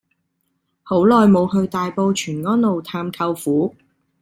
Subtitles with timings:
[0.81, 3.75] 好耐無去大埔全安路探舅父